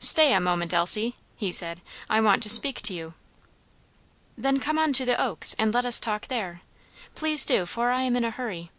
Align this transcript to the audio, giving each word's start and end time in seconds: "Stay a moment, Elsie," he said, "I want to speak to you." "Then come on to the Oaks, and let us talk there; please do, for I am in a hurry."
"Stay 0.00 0.34
a 0.34 0.40
moment, 0.40 0.74
Elsie," 0.74 1.14
he 1.36 1.50
said, 1.50 1.80
"I 2.10 2.20
want 2.20 2.42
to 2.42 2.50
speak 2.50 2.82
to 2.82 2.92
you." 2.92 3.14
"Then 4.36 4.60
come 4.60 4.76
on 4.78 4.92
to 4.92 5.06
the 5.06 5.18
Oaks, 5.18 5.54
and 5.58 5.72
let 5.72 5.86
us 5.86 6.00
talk 6.00 6.28
there; 6.28 6.60
please 7.14 7.46
do, 7.46 7.64
for 7.64 7.90
I 7.90 8.02
am 8.02 8.14
in 8.14 8.26
a 8.26 8.30
hurry." 8.30 8.70